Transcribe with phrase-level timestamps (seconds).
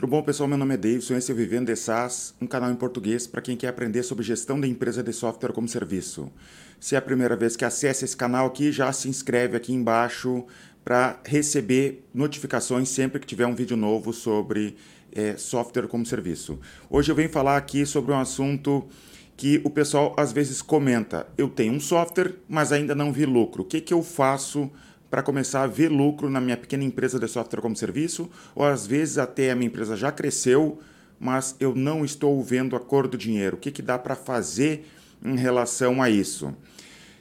[0.00, 0.48] Tudo bom, pessoal?
[0.48, 3.42] Meu nome é Davidson, esse é o Vivendo de SaaS, um canal em português para
[3.42, 6.32] quem quer aprender sobre gestão da empresa de software como serviço.
[6.80, 10.46] Se é a primeira vez que acessa esse canal aqui, já se inscreve aqui embaixo
[10.82, 14.74] para receber notificações sempre que tiver um vídeo novo sobre
[15.12, 16.58] é, software como serviço.
[16.88, 18.88] Hoje eu venho falar aqui sobre um assunto
[19.36, 21.26] que o pessoal às vezes comenta.
[21.36, 23.64] Eu tenho um software, mas ainda não vi lucro.
[23.64, 24.70] O que, que eu faço
[25.10, 28.86] para começar a ver lucro na minha pequena empresa de software como serviço, ou às
[28.86, 30.78] vezes até a minha empresa já cresceu,
[31.18, 33.56] mas eu não estou vendo a cor do dinheiro.
[33.56, 34.86] O que, que dá para fazer
[35.22, 36.54] em relação a isso?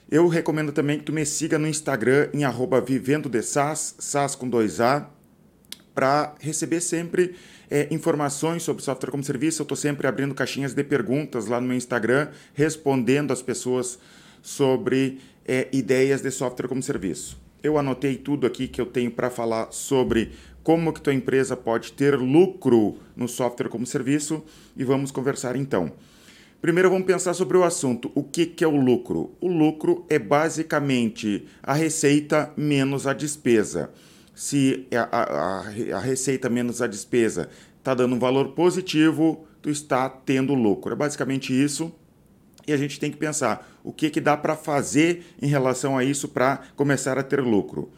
[0.09, 4.35] Eu recomendo também que tu me siga no Instagram em arroba vivendo de SaaS, SaaS
[4.35, 5.07] com 2A,
[5.93, 7.35] para receber sempre
[7.69, 9.61] é, informações sobre software como serviço.
[9.61, 13.99] Eu estou sempre abrindo caixinhas de perguntas lá no meu Instagram, respondendo as pessoas
[14.41, 17.48] sobre é, ideias de software como serviço.
[17.61, 20.31] Eu anotei tudo aqui que eu tenho para falar sobre
[20.63, 24.43] como que tua empresa pode ter lucro no software como serviço
[24.77, 25.91] e vamos conversar então.
[26.61, 28.11] Primeiro vamos pensar sobre o assunto.
[28.15, 29.35] O que, que é o lucro?
[29.41, 33.91] O lucro é basicamente a receita menos a despesa.
[34.35, 40.07] Se a, a, a receita menos a despesa está dando um valor positivo, tu está
[40.09, 40.93] tendo lucro.
[40.93, 41.93] É basicamente isso
[42.69, 46.03] e a gente tem que pensar o que, que dá para fazer em relação a
[46.03, 47.89] isso para começar a ter lucro.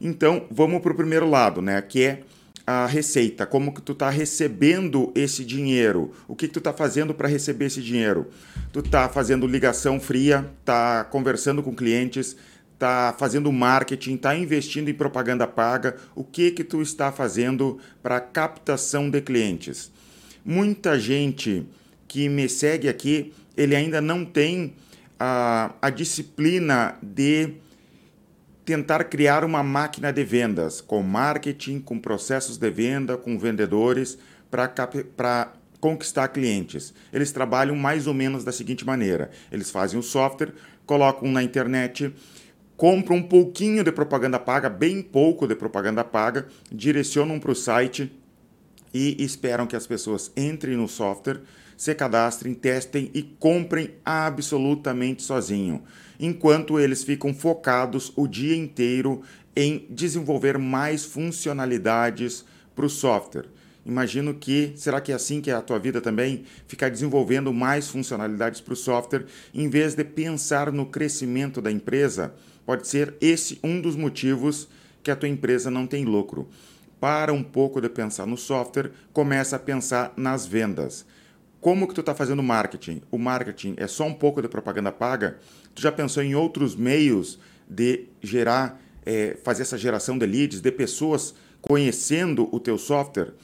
[0.00, 2.22] Então, vamos para o primeiro lado, né, que é
[2.66, 7.14] a receita, como que tu está recebendo esse dinheiro, o que, que tu está fazendo
[7.14, 8.26] para receber esse dinheiro.
[8.72, 12.36] Tu está fazendo ligação fria, está conversando com clientes,
[12.74, 18.20] está fazendo marketing, está investindo em propaganda paga, o que que tu está fazendo para
[18.20, 19.90] captação de clientes.
[20.44, 21.66] Muita gente
[22.06, 24.72] que me segue aqui ele ainda não tem
[25.18, 27.54] a, a disciplina de
[28.64, 34.18] tentar criar uma máquina de vendas com marketing, com processos de venda, com vendedores
[34.50, 36.92] para conquistar clientes.
[37.12, 40.52] Eles trabalham mais ou menos da seguinte maneira: eles fazem o software,
[40.84, 42.14] colocam na internet,
[42.76, 48.12] compram um pouquinho de propaganda paga, bem pouco de propaganda paga, direcionam para o site
[48.92, 51.40] e esperam que as pessoas entrem no software
[51.78, 55.84] se cadastrem, testem e comprem absolutamente sozinho,
[56.18, 59.22] enquanto eles ficam focados o dia inteiro
[59.54, 62.44] em desenvolver mais funcionalidades
[62.74, 63.46] para o software.
[63.86, 66.42] Imagino que, será que é assim que é a tua vida também?
[66.66, 72.34] Ficar desenvolvendo mais funcionalidades para o software, em vez de pensar no crescimento da empresa?
[72.66, 74.68] Pode ser esse um dos motivos
[75.00, 76.48] que a tua empresa não tem lucro.
[76.98, 81.06] Para um pouco de pensar no software, começa a pensar nas vendas
[81.60, 83.02] como que tu está fazendo marketing?
[83.10, 85.38] O marketing é só um pouco de propaganda paga?
[85.74, 87.38] Tu já pensou em outros meios
[87.68, 93.34] de gerar, é, fazer essa geração de leads, de pessoas conhecendo o teu software?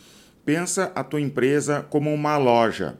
[0.44, 2.98] Pensa a tua empresa como uma loja.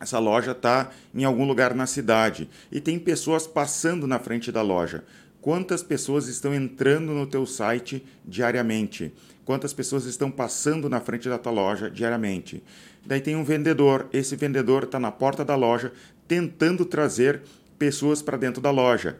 [0.00, 4.62] Essa loja está em algum lugar na cidade e tem pessoas passando na frente da
[4.62, 5.04] loja.
[5.40, 9.12] Quantas pessoas estão entrando no teu site diariamente?
[9.44, 12.62] Quantas pessoas estão passando na frente da tua loja diariamente?
[13.04, 14.08] Daí tem um vendedor.
[14.12, 15.92] Esse vendedor está na porta da loja
[16.28, 17.42] tentando trazer
[17.78, 19.18] pessoas para dentro da loja.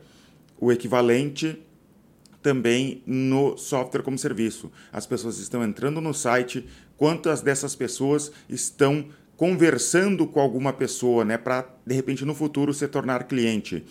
[0.58, 1.60] O equivalente
[2.42, 4.70] também no software como serviço.
[4.92, 11.38] As pessoas estão entrando no site, quantas dessas pessoas estão conversando com alguma pessoa, né,
[11.38, 13.84] para de repente no futuro se tornar cliente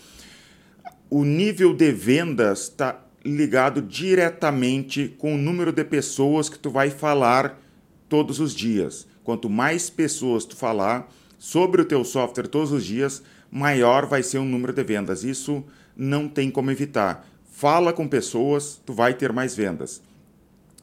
[1.09, 6.89] o nível de vendas está ligado diretamente com o número de pessoas que tu vai
[6.89, 7.59] falar
[8.07, 9.07] todos os dias.
[9.23, 13.21] Quanto mais pessoas tu falar sobre o teu software todos os dias,
[13.51, 15.23] maior vai ser o número de vendas.
[15.23, 15.63] Isso
[15.95, 17.27] não tem como evitar.
[17.51, 20.01] Fala com pessoas, tu vai ter mais vendas.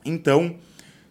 [0.05, 0.57] Então,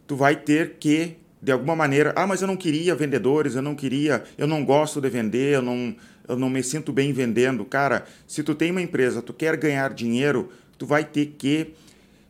[0.07, 3.75] tu vai ter que de alguma maneira, ah, mas eu não queria vendedores, eu não
[3.75, 5.95] queria, eu não gosto de vender, eu não,
[6.27, 7.63] eu não me sinto bem vendendo.
[7.63, 11.73] Cara, se tu tem uma empresa, tu quer ganhar dinheiro, tu vai ter que,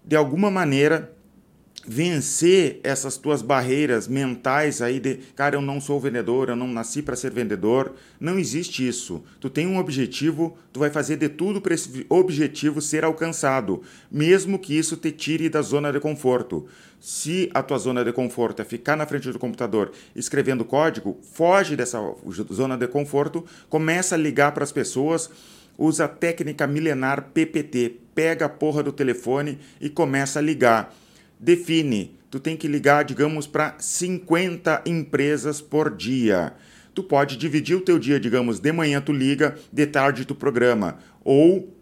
[0.04, 1.14] de alguma maneira,
[1.88, 7.02] vencer essas tuas barreiras mentais aí de, cara, eu não sou vendedor, eu não nasci
[7.02, 7.94] para ser vendedor.
[8.20, 9.24] Não existe isso.
[9.40, 14.58] Tu tem um objetivo, tu vai fazer de tudo para esse objetivo ser alcançado, mesmo
[14.58, 16.66] que isso te tire da zona de conforto.
[17.00, 21.76] Se a tua zona de conforto é ficar na frente do computador escrevendo código, foge
[21.76, 22.00] dessa
[22.52, 25.30] zona de conforto, começa a ligar para as pessoas,
[25.78, 30.96] usa a técnica milenar PPT, pega a porra do telefone e começa a ligar
[31.40, 36.54] define, tu tem que ligar, digamos, para 50 empresas por dia.
[36.94, 40.98] Tu pode dividir o teu dia, digamos, de manhã tu liga, de tarde tu programa,
[41.24, 41.76] ou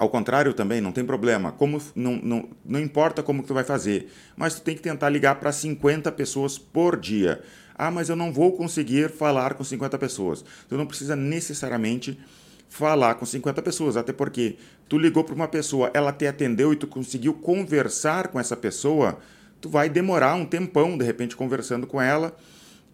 [0.00, 1.52] Ao contrário também, não tem problema.
[1.52, 5.10] Como não, não, não importa como que tu vai fazer, mas tu tem que tentar
[5.10, 7.42] ligar para 50 pessoas por dia.
[7.74, 10.42] Ah, mas eu não vou conseguir falar com 50 pessoas.
[10.70, 12.18] Tu não precisa necessariamente
[12.66, 14.56] falar com 50 pessoas, até porque
[14.90, 19.20] tu ligou para uma pessoa, ela te atendeu e tu conseguiu conversar com essa pessoa,
[19.60, 22.36] tu vai demorar um tempão de repente conversando com ela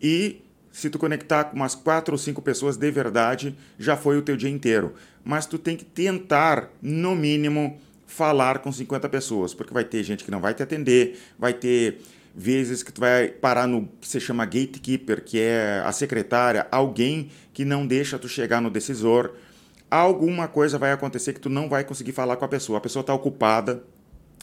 [0.00, 4.22] e se tu conectar com umas quatro ou cinco pessoas de verdade, já foi o
[4.22, 4.92] teu dia inteiro.
[5.24, 10.22] Mas tu tem que tentar, no mínimo, falar com 50 pessoas, porque vai ter gente
[10.22, 12.02] que não vai te atender, vai ter
[12.34, 17.30] vezes que tu vai parar no que se chama gatekeeper, que é a secretária, alguém
[17.54, 19.32] que não deixa tu chegar no decisor.
[19.96, 22.76] Alguma coisa vai acontecer que tu não vai conseguir falar com a pessoa.
[22.76, 23.82] A pessoa está ocupada,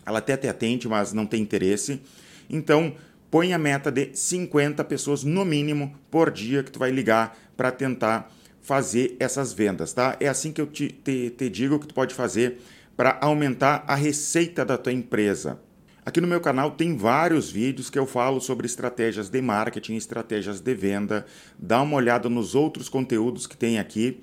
[0.04, 2.02] ela até te atende, mas não tem interesse.
[2.50, 2.96] Então,
[3.30, 7.72] põe a meta de 50 pessoas no mínimo por dia que tu vai ligar para
[7.72, 8.32] tentar
[8.64, 10.18] fazer essas vendas, tá?
[10.20, 12.60] É assim que eu te, te, te digo que tu pode fazer
[12.98, 15.60] para aumentar a receita da tua empresa.
[16.04, 20.60] Aqui no meu canal tem vários vídeos que eu falo sobre estratégias de marketing, estratégias
[20.60, 21.28] de venda.
[21.60, 24.20] Dá uma olhada nos outros conteúdos que tem aqui.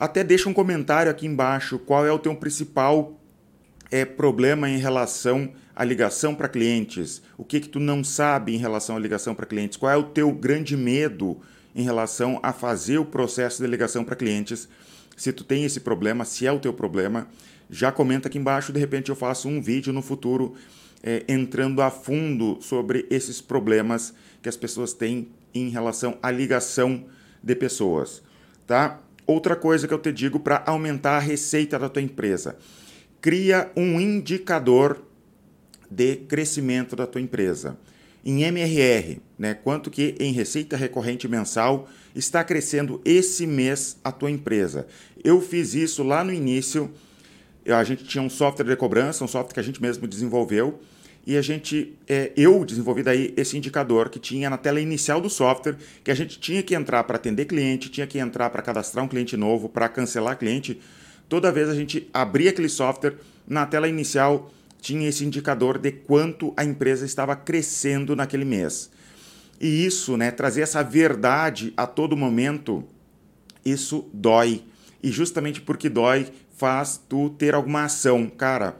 [0.00, 3.20] Até deixa um comentário aqui embaixo qual é o teu principal
[3.90, 7.20] é, problema em relação à ligação para clientes?
[7.36, 9.76] O que que tu não sabe em relação à ligação para clientes?
[9.76, 11.36] Qual é o teu grande medo
[11.74, 14.66] em relação a fazer o processo de ligação para clientes?
[15.18, 17.28] Se tu tem esse problema, se é o teu problema,
[17.68, 18.72] já comenta aqui embaixo.
[18.72, 20.54] De repente eu faço um vídeo no futuro
[21.02, 27.04] é, entrando a fundo sobre esses problemas que as pessoas têm em relação à ligação
[27.42, 28.22] de pessoas,
[28.66, 28.98] tá?
[29.30, 32.58] Outra coisa que eu te digo para aumentar a receita da tua empresa
[33.20, 35.04] cria um indicador
[35.88, 37.78] de crescimento da tua empresa.
[38.24, 44.32] Em MRR, né, quanto que em receita recorrente mensal está crescendo esse mês a tua
[44.32, 44.88] empresa.
[45.22, 46.90] Eu fiz isso lá no início.
[47.68, 50.80] A gente tinha um software de cobrança, um software que a gente mesmo desenvolveu,
[51.26, 55.28] e a gente, é, eu desenvolvi daí esse indicador que tinha na tela inicial do
[55.28, 59.04] software, que a gente tinha que entrar para atender cliente, tinha que entrar para cadastrar
[59.04, 60.80] um cliente novo, para cancelar cliente,
[61.28, 64.50] toda vez a gente abria aquele software, na tela inicial
[64.80, 68.90] tinha esse indicador de quanto a empresa estava crescendo naquele mês.
[69.60, 72.82] E isso, né, trazer essa verdade a todo momento,
[73.64, 74.64] isso dói.
[75.02, 78.26] E justamente porque dói, faz tu ter alguma ação.
[78.26, 78.76] Cara,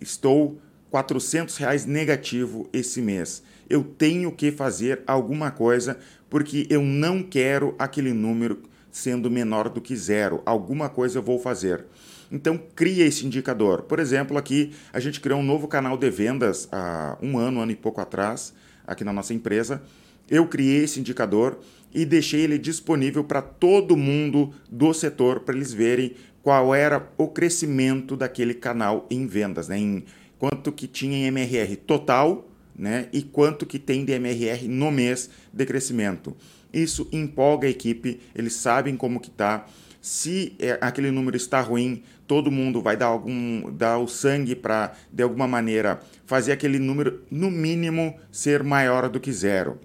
[0.00, 0.58] estou
[0.94, 3.42] 400 reais negativo esse mês.
[3.68, 5.98] Eu tenho que fazer alguma coisa
[6.30, 8.62] porque eu não quero aquele número
[8.92, 10.40] sendo menor do que zero.
[10.46, 11.84] Alguma coisa eu vou fazer.
[12.30, 13.82] Então, cria esse indicador.
[13.82, 17.62] Por exemplo, aqui a gente criou um novo canal de vendas há um ano, um
[17.62, 18.54] ano e pouco atrás,
[18.86, 19.82] aqui na nossa empresa.
[20.30, 21.58] Eu criei esse indicador
[21.92, 27.26] e deixei ele disponível para todo mundo do setor, para eles verem qual era o
[27.26, 29.78] crescimento daquele canal em vendas, né?
[29.78, 30.04] em
[30.44, 32.46] quanto que tinha em MRR total
[32.76, 33.08] né?
[33.14, 36.36] e quanto que tem de MRR no mês de crescimento.
[36.70, 39.64] Isso empolga a equipe, eles sabem como que está.
[40.02, 44.92] Se é, aquele número está ruim, todo mundo vai dar algum dar o sangue para
[45.10, 49.80] de alguma maneira fazer aquele número no mínimo ser maior do que zero.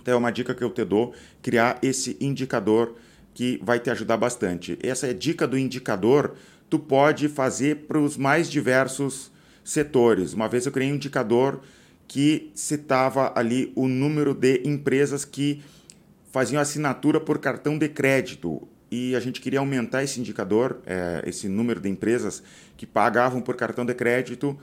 [0.00, 1.12] Então é uma dica que eu te dou,
[1.42, 2.94] criar esse indicador
[3.34, 4.78] que vai te ajudar bastante.
[4.80, 6.36] Essa é dica do indicador,
[6.70, 9.36] tu pode fazer para os mais diversos
[9.68, 10.32] setores.
[10.32, 11.60] Uma vez eu criei um indicador
[12.06, 15.62] que citava ali o número de empresas que
[16.32, 21.48] faziam assinatura por cartão de crédito e a gente queria aumentar esse indicador, é, esse
[21.48, 22.42] número de empresas
[22.78, 24.58] que pagavam por cartão de crédito,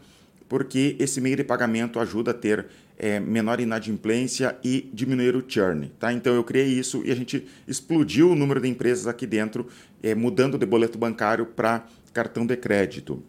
[0.50, 2.66] porque esse meio de pagamento ajuda a ter
[2.98, 5.92] é, menor inadimplência e diminuir o churn.
[6.00, 6.12] Tá?
[6.12, 9.68] Então eu criei isso e a gente explodiu o número de empresas aqui dentro,
[10.02, 13.24] é, mudando de boleto bancário para cartão de crédito.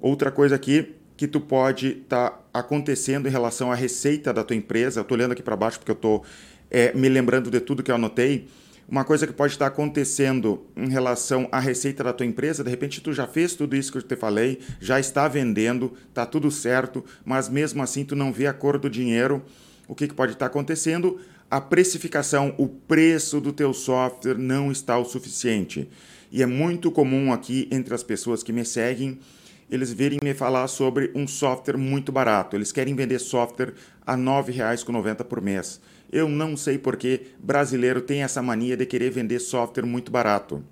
[0.00, 4.56] Outra coisa aqui que tu pode estar tá acontecendo em relação à receita da tua
[4.56, 6.24] empresa, eu estou olhando aqui para baixo porque eu estou
[6.70, 8.48] é, me lembrando de tudo que eu anotei,
[8.88, 13.00] uma coisa que pode estar acontecendo em relação à receita da tua empresa, de repente
[13.00, 17.04] tu já fez tudo isso que eu te falei, já está vendendo, está tudo certo,
[17.24, 19.44] mas mesmo assim tu não vê a cor do dinheiro.
[19.86, 21.20] O que, que pode estar acontecendo?
[21.50, 25.88] A precificação, o preço do teu software não está o suficiente.
[26.32, 29.20] E é muito comum aqui entre as pessoas que me seguem
[29.70, 32.56] eles virem me falar sobre um software muito barato.
[32.56, 33.72] Eles querem vender software
[34.04, 35.80] a R$ 9,90 por mês.
[36.12, 40.64] Eu não sei porque brasileiro tem essa mania de querer vender software muito barato.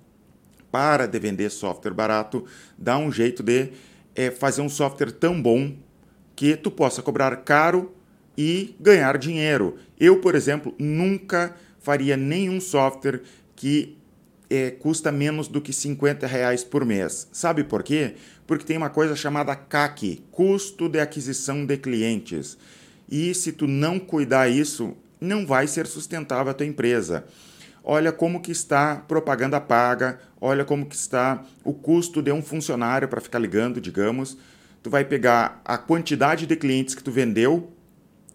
[0.69, 2.45] Para de vender software barato,
[2.77, 3.69] dá um jeito de
[4.13, 5.75] é, fazer um software tão bom
[6.35, 7.93] que tu possa cobrar caro
[8.37, 9.77] e ganhar dinheiro.
[9.99, 13.21] Eu, por exemplo, nunca faria nenhum software
[13.55, 13.97] que
[14.49, 17.27] é, custa menos do que 50 reais por mês.
[17.31, 18.15] Sabe por quê?
[18.49, 22.57] Porque tem uma coisa chamada CAC, custo de aquisição de clientes.
[23.07, 27.25] E se tu não cuidar isso, não vai ser sustentável a tua empresa.
[27.83, 33.07] Olha como que está propaganda paga, olha como que está o custo de um funcionário
[33.07, 34.35] para ficar ligando, digamos.
[34.81, 37.71] Tu vai pegar a quantidade de clientes que tu vendeu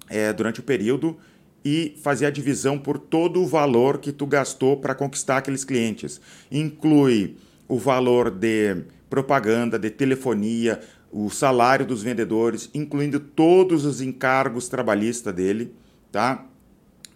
[0.09, 1.19] é, durante o período
[1.65, 6.21] e fazer a divisão por todo o valor que tu gastou para conquistar aqueles clientes.
[6.53, 10.81] Inclui o valor de propaganda, de telefonia,
[11.13, 15.73] o salário dos vendedores, incluindo todos os encargos trabalhistas dele,
[16.11, 16.45] tá?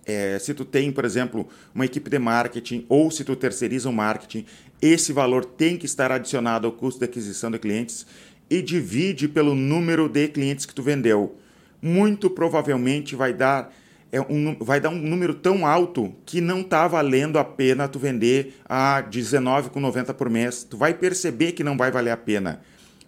[0.06, 3.92] É, se tu tem, por exemplo, uma equipe de marketing ou se tu terceiriza o
[3.92, 4.46] marketing,
[4.80, 8.06] esse valor tem que estar adicionado ao custo de aquisição de clientes
[8.48, 11.36] e divide pelo número de clientes que tu vendeu.
[11.82, 13.74] Muito provavelmente vai dar
[14.10, 17.98] é um, vai dar um número tão alto que não está valendo a pena tu
[17.98, 20.64] vender a R$19,90 por mês.
[20.64, 22.60] Tu vai perceber que não vai valer a pena.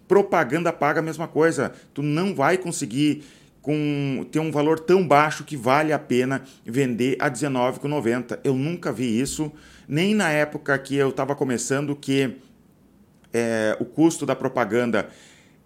[0.07, 1.71] Propaganda paga a mesma coisa.
[1.93, 3.23] Tu não vai conseguir
[3.61, 8.39] com, ter um valor tão baixo que vale a pena vender a R$19,90.
[8.43, 9.51] Eu nunca vi isso,
[9.87, 12.37] nem na época que eu estava começando, que
[13.33, 15.09] é, o custo da propaganda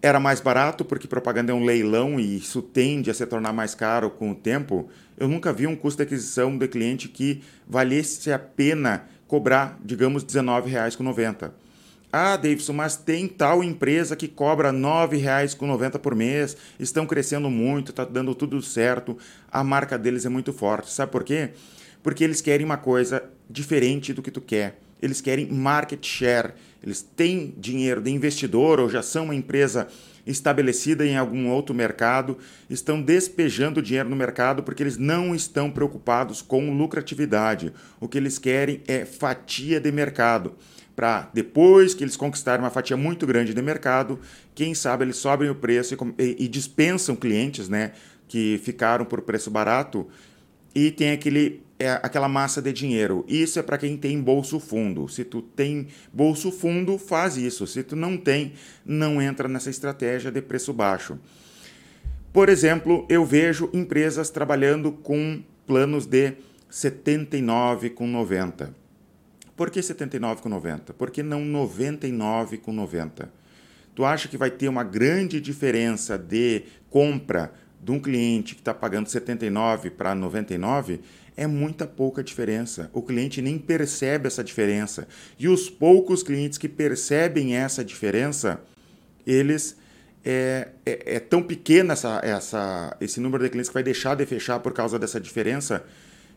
[0.06, 3.74] era mais barato, porque propaganda é um leilão e isso tende a se tornar mais
[3.74, 4.88] caro com o tempo.
[5.18, 10.22] Eu nunca vi um custo de aquisição de cliente que valesse a pena cobrar, digamos,
[10.22, 11.50] R$19,90.
[12.12, 17.90] Ah, Davidson, mas tem tal empresa que cobra R$ 9,90 por mês, estão crescendo muito,
[17.90, 19.18] está dando tudo certo,
[19.50, 20.92] a marca deles é muito forte.
[20.92, 21.50] Sabe por quê?
[22.02, 24.78] Porque eles querem uma coisa diferente do que tu quer.
[25.02, 26.54] Eles querem market share,
[26.86, 29.88] eles têm dinheiro de investidor ou já são uma empresa
[30.24, 32.38] estabelecida em algum outro mercado,
[32.70, 37.72] estão despejando dinheiro no mercado porque eles não estão preocupados com lucratividade.
[38.00, 40.54] O que eles querem é fatia de mercado.
[40.94, 44.18] Para depois que eles conquistarem uma fatia muito grande de mercado,
[44.54, 47.92] quem sabe eles sobem o preço e, e dispensam clientes né,
[48.28, 50.06] que ficaram por preço barato
[50.74, 53.24] e tem aquele é aquela massa de dinheiro.
[53.28, 55.08] Isso é para quem tem bolso fundo.
[55.08, 57.66] Se tu tem bolso fundo, faz isso.
[57.66, 58.54] Se tu não tem,
[58.84, 61.18] não entra nessa estratégia de preço baixo.
[62.32, 66.34] Por exemplo, eu vejo empresas trabalhando com planos de
[66.70, 68.70] 79,90.
[69.56, 70.92] Por que 79,90?
[70.92, 73.28] Por que não 99,90?
[73.94, 78.74] Tu acha que vai ter uma grande diferença de compra de um cliente que está
[78.74, 81.00] pagando 79 para 99?
[81.36, 82.90] É muita pouca diferença.
[82.92, 85.06] O cliente nem percebe essa diferença.
[85.38, 88.60] E os poucos clientes que percebem essa diferença,
[89.26, 89.76] eles
[90.24, 94.26] é, é, é, tão pequeno essa, essa, esse número de clientes que vai deixar de
[94.26, 95.84] fechar por causa dessa diferença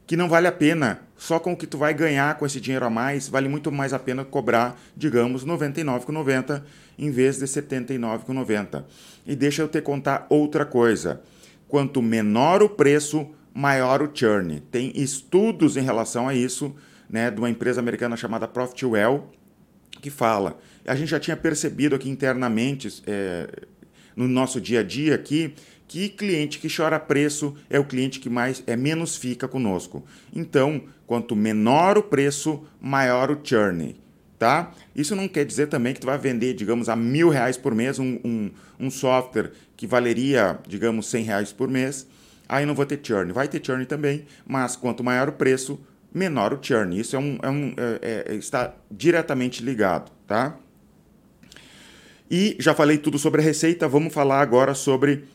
[0.05, 1.01] que não vale a pena.
[1.15, 3.93] Só com o que tu vai ganhar com esse dinheiro a mais, vale muito mais
[3.93, 6.63] a pena cobrar, digamos, R$ 99,90
[6.97, 8.83] em vez de R$ 79,90.
[9.25, 11.21] E deixa eu te contar outra coisa.
[11.67, 14.59] Quanto menor o preço, maior o churn.
[14.71, 16.75] Tem estudos em relação a isso,
[17.09, 19.29] né, de uma empresa americana chamada Profitwell,
[20.01, 20.59] que fala.
[20.85, 23.49] A gente já tinha percebido aqui internamente, é,
[24.15, 25.53] no nosso dia a dia aqui,
[25.87, 30.05] que cliente que chora preço é o cliente que mais é menos fica conosco.
[30.33, 33.95] Então, quanto menor o preço, maior o churn.
[34.37, 34.71] Tá?
[34.95, 37.99] Isso não quer dizer também que tu vai vender, digamos, a mil reais por mês
[37.99, 42.07] um, um, um software que valeria, digamos, cem reais por mês
[42.49, 43.31] aí não vou ter churn.
[43.31, 45.79] Vai ter churn também, mas quanto maior o preço,
[46.13, 46.99] menor o churn.
[46.99, 50.57] Isso é um, é um é, é, está diretamente ligado, tá?
[52.29, 55.25] E já falei tudo sobre a receita, vamos falar agora sobre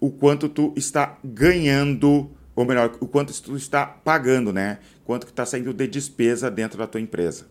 [0.00, 4.78] o quanto tu está ganhando, ou melhor, o quanto tu está pagando, né?
[5.04, 7.46] Quanto que está saindo de despesa dentro da tua empresa.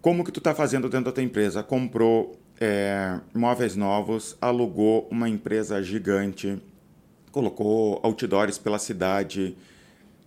[0.00, 1.62] Como que tu está fazendo dentro da tua empresa?
[1.62, 6.60] Comprou é, móveis novos, alugou uma empresa gigante,
[7.34, 9.56] colocou outdoors pela cidade,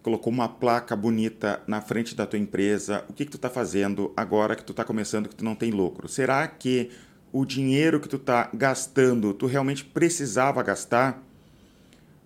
[0.03, 3.05] colocou uma placa bonita na frente da tua empresa.
[3.07, 5.71] O que, que tu está fazendo agora que tu está começando que tu não tem
[5.71, 6.09] lucro?
[6.09, 6.89] Será que
[7.31, 11.23] o dinheiro que tu está gastando, tu realmente precisava gastar?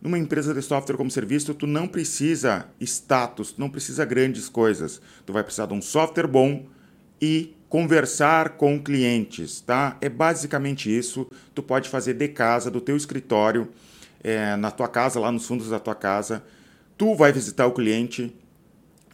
[0.01, 4.99] Numa empresa de software como serviço, tu não precisa status, tu não precisa grandes coisas.
[5.27, 6.65] Tu vai precisar de um software bom
[7.21, 9.95] e conversar com clientes, tá?
[10.01, 11.27] É basicamente isso.
[11.53, 13.69] Tu pode fazer de casa, do teu escritório
[14.23, 16.43] é, na tua casa, lá nos fundos da tua casa.
[16.97, 18.35] Tu vai visitar o cliente.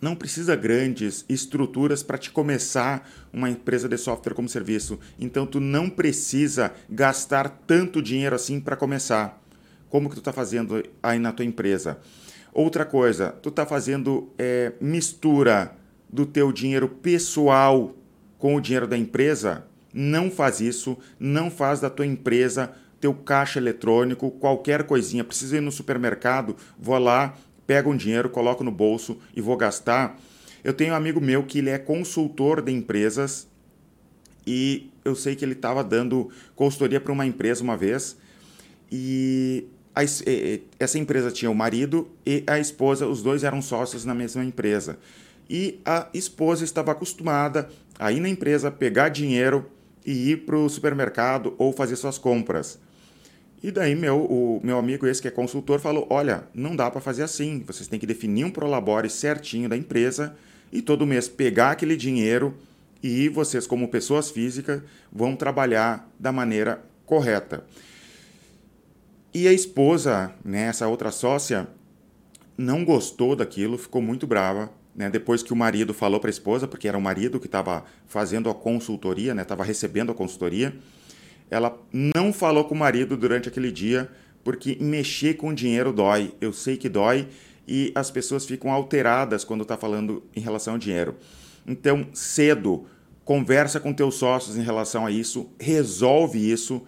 [0.02, 5.00] Não precisa grandes estruturas para te começar uma empresa de software como serviço.
[5.20, 9.42] Então tu não precisa gastar tanto dinheiro assim para começar.
[9.90, 11.98] Como que tu está fazendo aí na tua empresa?
[12.54, 15.76] Outra coisa, tu está fazendo é, mistura
[16.10, 17.96] do teu dinheiro pessoal
[18.38, 23.60] com o dinheiro da empresa, não faz isso, não faz da tua empresa teu caixa
[23.60, 25.24] eletrônico, qualquer coisinha.
[25.24, 27.36] Preciso ir no supermercado, vou lá,
[27.66, 30.20] pego um dinheiro, coloco no bolso e vou gastar.
[30.64, 33.48] Eu tenho um amigo meu que ele é consultor de empresas
[34.46, 38.18] e eu sei que ele estava dando consultoria para uma empresa uma vez
[38.92, 40.02] e a,
[40.80, 44.98] essa empresa tinha o marido e a esposa, os dois eram sócios na mesma empresa.
[45.50, 49.66] E a esposa estava acostumada a ir na empresa, pegar dinheiro
[50.06, 52.80] e ir para o supermercado ou fazer suas compras.
[53.62, 57.02] E daí meu, o meu amigo esse que é consultor falou, olha, não dá para
[57.02, 60.36] fazer assim, vocês têm que definir um prolabore certinho da empresa
[60.72, 62.54] e todo mês pegar aquele dinheiro
[63.02, 67.66] e vocês como pessoas físicas vão trabalhar da maneira correta.
[69.34, 71.68] E a esposa, né, essa outra sócia,
[72.58, 74.72] não gostou daquilo, ficou muito brava.
[74.96, 77.86] Né, depois que o marido falou para a esposa, porque era o marido que estava
[78.08, 80.76] fazendo a consultoria, estava né, recebendo a consultoria,
[81.50, 84.10] ela não falou com o marido durante aquele dia,
[84.44, 86.34] porque mexer com dinheiro dói.
[86.40, 87.28] Eu sei que dói
[87.68, 91.16] e as pessoas ficam alteradas quando está falando em relação ao dinheiro.
[91.66, 92.86] Então, cedo,
[93.26, 96.82] conversa com teus sócios em relação a isso, resolve isso,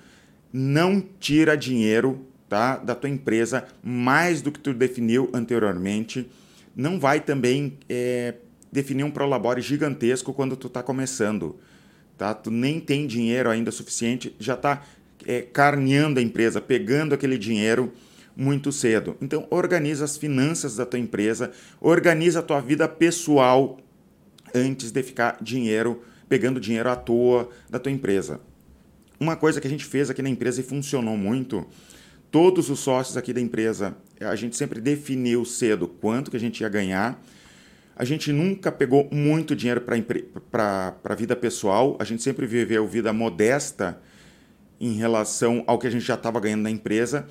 [0.53, 6.29] não tira dinheiro tá, da tua empresa mais do que tu definiu anteriormente.
[6.75, 8.35] Não vai também é,
[8.71, 11.57] definir um prolabore gigantesco quando tu está começando.
[12.19, 12.33] Tá?
[12.33, 14.83] Tu nem tem dinheiro ainda suficiente, já está
[15.25, 17.93] é, carneando a empresa, pegando aquele dinheiro
[18.35, 19.15] muito cedo.
[19.21, 23.79] Então, organiza as finanças da tua empresa, organiza a tua vida pessoal
[24.53, 28.41] antes de ficar dinheiro, pegando dinheiro à toa da tua empresa.
[29.17, 31.65] Uma coisa que a gente fez aqui na empresa e funcionou muito
[32.29, 36.59] todos os sócios aqui da empresa, a gente sempre definiu cedo quanto que a gente
[36.59, 37.17] ia ganhar.
[37.99, 43.11] A gente nunca pegou muito dinheiro para a vida pessoal, a gente sempre viveu vida
[43.11, 44.01] modesta
[44.79, 47.27] em relação ao que a gente já estava ganhando na empresa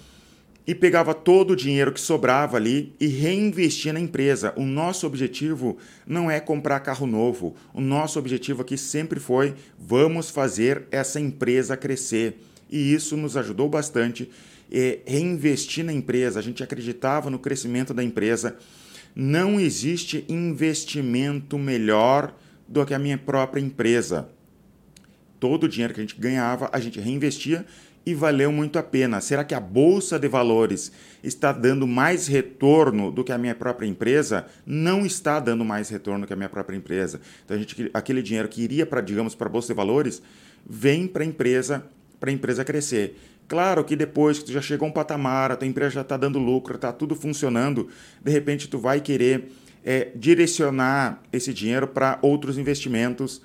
[0.66, 4.52] e pegava todo o dinheiro que sobrava ali e reinvestia na empresa.
[4.58, 7.56] O nosso objetivo não é comprar carro novo.
[7.72, 12.42] O nosso objetivo aqui sempre foi vamos fazer essa empresa crescer.
[12.68, 14.31] E isso nos ajudou bastante
[14.70, 18.59] é, reinvestir na empresa, a gente acreditava no crescimento da empresa.
[19.14, 22.35] Não existe investimento melhor
[22.66, 24.29] do que a minha própria empresa.
[25.40, 27.64] Todo o dinheiro que a gente ganhava, a gente reinvestia
[28.05, 29.21] e valeu muito a pena.
[29.21, 30.90] Será que a bolsa de valores
[31.23, 34.47] está dando mais retorno do que a minha própria empresa?
[34.64, 37.21] Não está dando mais retorno que a minha própria empresa.
[37.44, 40.23] Então a gente aquele dinheiro que iria para, digamos, para a bolsa de valores,
[40.66, 41.85] vem para a empresa,
[42.18, 43.14] para a empresa crescer.
[43.48, 46.18] Claro que depois que tu já chegou a um patamar, a tua empresa já está
[46.18, 47.88] dando lucro, está tudo funcionando,
[48.22, 49.50] de repente tu vai querer
[49.82, 53.40] é, direcionar esse dinheiro para outros investimentos,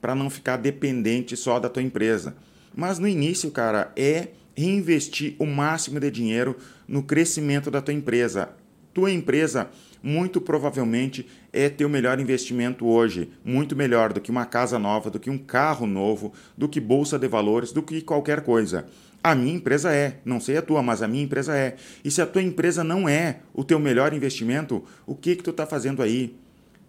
[0.00, 2.36] para não ficar dependente só da tua empresa.
[2.74, 6.56] Mas no início, cara, é reinvestir o máximo de dinheiro
[6.88, 8.50] no crescimento da tua empresa.
[8.92, 9.70] Tua empresa
[10.02, 15.18] muito provavelmente é teu melhor investimento hoje, muito melhor do que uma casa nova, do
[15.18, 18.86] que um carro novo, do que bolsa de valores, do que qualquer coisa.
[19.24, 21.76] A minha empresa é, não sei a tua, mas a minha empresa é.
[22.04, 25.48] E se a tua empresa não é o teu melhor investimento, o que que tu
[25.48, 26.36] está fazendo aí?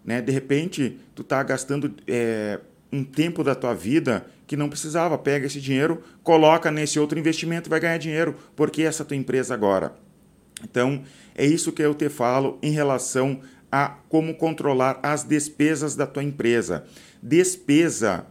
[0.04, 0.22] Né?
[0.22, 2.60] De repente, tu está gastando é,
[2.92, 5.18] um tempo da tua vida que não precisava.
[5.18, 8.36] Pega esse dinheiro, coloca nesse outro investimento e vai ganhar dinheiro.
[8.54, 9.96] Porque essa tua empresa agora?
[10.62, 13.40] Então, é isso que eu te falo em relação
[13.72, 16.84] a como controlar as despesas da tua empresa.
[17.24, 18.28] Despesa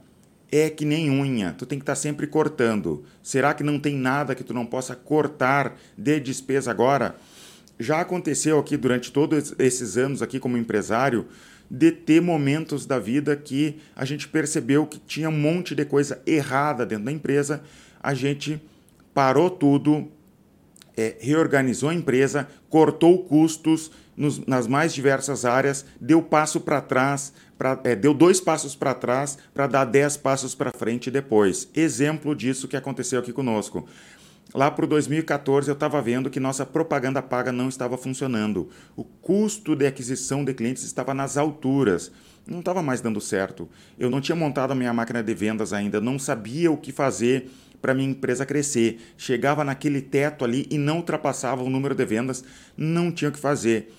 [0.57, 3.05] é que nem unha, tu tem que estar tá sempre cortando.
[3.21, 7.17] Será que não tem nada que tu não possa cortar de despesa agora?
[7.77, 11.27] Já aconteceu aqui durante todos esses anos aqui como empresário
[11.69, 16.23] de ter momentos da vida que a gente percebeu que tinha um monte de coisa
[16.25, 17.61] errada dentro da empresa,
[18.01, 18.63] a gente
[19.13, 20.09] parou tudo,
[20.97, 27.33] é, reorganizou a empresa, cortou custos nos, nas mais diversas áreas, deu passo para trás,
[27.59, 31.69] pra, é, deu dois passos para trás para dar dez passos para frente depois.
[31.75, 33.87] Exemplo disso que aconteceu aqui conosco.
[34.55, 38.69] Lá para o 2014 eu estava vendo que nossa propaganda paga não estava funcionando.
[38.95, 42.13] O custo de aquisição de clientes estava nas alturas.
[42.47, 43.69] Não estava mais dando certo.
[43.99, 47.51] Eu não tinha montado a minha máquina de vendas ainda, não sabia o que fazer
[47.81, 49.01] para minha empresa crescer.
[49.17, 52.45] Chegava naquele teto ali e não ultrapassava o número de vendas,
[52.77, 53.93] não tinha o que fazer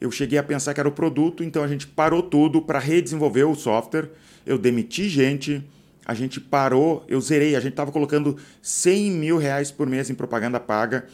[0.00, 3.48] eu cheguei a pensar que era o produto, então a gente parou tudo para redesenvolver
[3.48, 4.10] o software.
[4.44, 5.64] Eu demiti gente,
[6.04, 10.14] a gente parou, eu zerei, a gente estava colocando 100 mil reais por mês em
[10.14, 11.06] propaganda paga.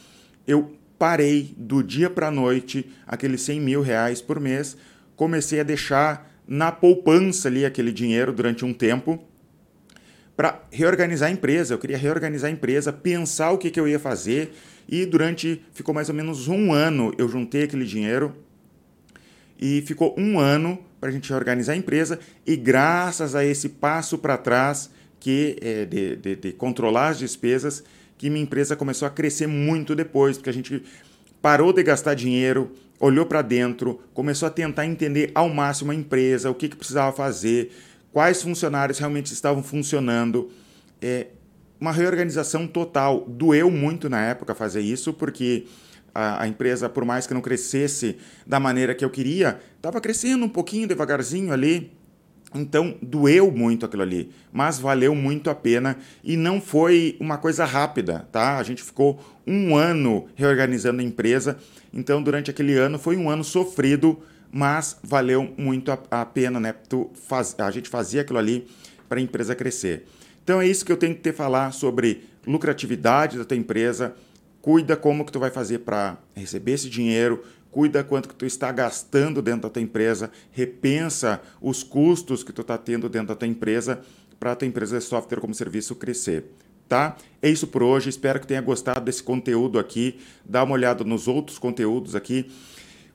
[0.47, 4.77] Eu parei do dia para a noite aqueles 100 mil reais por mês,
[5.15, 9.25] comecei a deixar na poupança ali aquele dinheiro durante um tempo
[10.41, 11.75] para reorganizar a empresa.
[11.75, 14.55] Eu queria reorganizar a empresa, pensar o que, que eu ia fazer.
[14.89, 18.35] E durante, ficou mais ou menos um ano, eu juntei aquele dinheiro.
[19.61, 22.19] E ficou um ano para a gente reorganizar a empresa.
[22.47, 27.85] E graças a esse passo para trás que é, de, de, de controlar as despesas,
[28.17, 30.83] que minha empresa começou a crescer muito depois, porque a gente
[31.43, 36.51] parou de gastar dinheiro, olhou para dentro, começou a tentar entender ao máximo a empresa,
[36.51, 37.71] o que, que precisava fazer,
[38.13, 40.51] quais funcionários realmente estavam funcionando.
[41.01, 41.29] É
[41.81, 43.25] uma reorganização total.
[43.27, 45.67] Doeu muito na época fazer isso, porque
[46.15, 50.45] a, a empresa, por mais que não crescesse da maneira que eu queria, estava crescendo
[50.45, 51.93] um pouquinho devagarzinho ali.
[52.53, 57.65] Então doeu muito aquilo ali, mas valeu muito a pena e não foi uma coisa
[57.65, 58.59] rápida, tá?
[58.59, 61.59] A gente ficou um ano reorganizando a empresa,
[61.95, 64.19] então durante aquele ano foi um ano sofrido,
[64.53, 66.73] mas valeu muito a, a pena, né?
[66.73, 68.67] Tu faz, a gente fazia aquilo ali
[69.09, 70.07] para a empresa crescer.
[70.43, 74.15] Então é isso que eu tenho que te falar sobre lucratividade da tua empresa.
[74.61, 78.71] Cuida como que tu vai fazer para receber esse dinheiro, cuida quanto que tu está
[78.71, 83.49] gastando dentro da tua empresa, repensa os custos que tu está tendo dentro da tua
[83.49, 84.01] empresa
[84.39, 86.45] para a tua empresa de software como serviço crescer.
[86.89, 87.17] Tá?
[87.41, 88.09] É isso por hoje.
[88.09, 90.19] Espero que tenha gostado desse conteúdo aqui.
[90.45, 92.51] Dá uma olhada nos outros conteúdos aqui.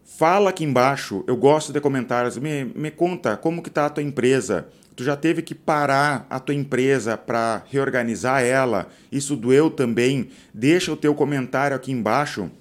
[0.05, 2.37] Fala aqui embaixo, eu gosto de comentários.
[2.37, 4.67] Me, me conta como que está a tua empresa.
[4.95, 8.87] Tu já teve que parar a tua empresa para reorganizar ela?
[9.11, 10.29] Isso doeu também?
[10.53, 12.51] Deixa o teu comentário aqui embaixo,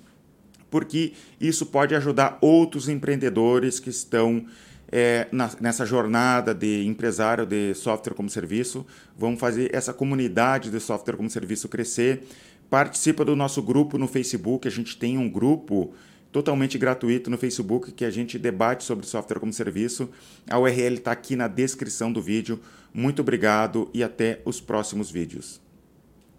[0.70, 4.46] porque isso pode ajudar outros empreendedores que estão
[4.90, 8.86] é, na, nessa jornada de empresário de software como serviço.
[9.16, 12.26] Vamos fazer essa comunidade de software como serviço crescer.
[12.70, 14.66] Participa do nosso grupo no Facebook.
[14.66, 15.92] A gente tem um grupo
[16.34, 20.10] totalmente gratuito no Facebook que a gente debate sobre software como serviço.
[20.50, 22.58] A URL está aqui na descrição do vídeo.
[22.92, 25.63] Muito obrigado e até os próximos vídeos.